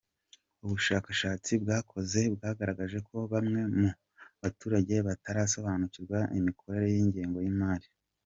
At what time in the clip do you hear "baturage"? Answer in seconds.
4.41-4.95